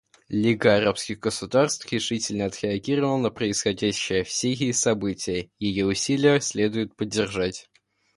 [0.29, 7.69] Лига арабских государств решительно отреагировала на происходящие в Сирии события; ее усилия следует поддержать.